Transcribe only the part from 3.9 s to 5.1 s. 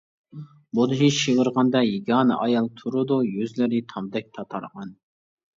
تامدەك تاتارغان.